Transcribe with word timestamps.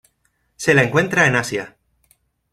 Se 0.55 0.73
la 0.73 0.81
encuentra 0.81 1.27
en 1.27 1.35
Asia. 1.35 1.77